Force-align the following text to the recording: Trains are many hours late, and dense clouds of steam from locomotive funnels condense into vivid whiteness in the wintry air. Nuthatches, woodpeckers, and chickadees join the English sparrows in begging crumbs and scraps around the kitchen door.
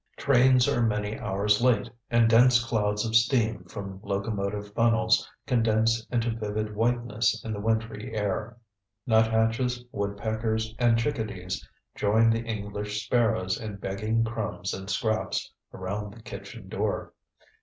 Trains 0.17 0.67
are 0.67 0.81
many 0.81 1.19
hours 1.19 1.61
late, 1.61 1.87
and 2.09 2.27
dense 2.27 2.65
clouds 2.65 3.05
of 3.05 3.15
steam 3.15 3.63
from 3.65 3.99
locomotive 4.01 4.73
funnels 4.73 5.29
condense 5.45 6.03
into 6.09 6.31
vivid 6.31 6.75
whiteness 6.75 7.39
in 7.45 7.53
the 7.53 7.59
wintry 7.59 8.15
air. 8.17 8.57
Nuthatches, 9.05 9.85
woodpeckers, 9.91 10.73
and 10.79 10.97
chickadees 10.97 11.69
join 11.93 12.31
the 12.31 12.41
English 12.41 13.05
sparrows 13.05 13.59
in 13.61 13.75
begging 13.75 14.23
crumbs 14.23 14.73
and 14.73 14.89
scraps 14.89 15.53
around 15.71 16.15
the 16.15 16.21
kitchen 16.23 16.67
door. 16.67 17.13